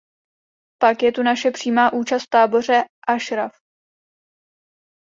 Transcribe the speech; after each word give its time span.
Pak 0.81 1.03
je 1.03 1.11
tu 1.11 1.23
naše 1.23 1.51
přímá 1.51 1.93
účast 1.93 2.23
v 2.23 2.29
táboře 2.29 2.83
Ašraf. 3.07 3.51